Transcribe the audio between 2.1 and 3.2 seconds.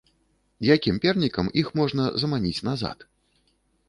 заманіць назад?